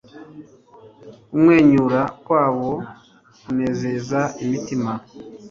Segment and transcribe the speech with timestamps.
[1.27, 2.71] Kumwenyura kwabo
[3.41, 4.91] kunezaza imitima